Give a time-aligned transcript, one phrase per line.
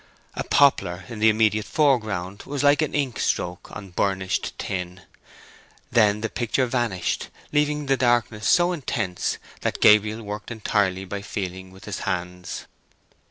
[0.33, 5.01] A poplar in the immediate foreground was like an ink stroke on burnished tin.
[5.91, 11.69] Then the picture vanished, leaving the darkness so intense that Gabriel worked entirely by feeling
[11.69, 12.65] with his hands.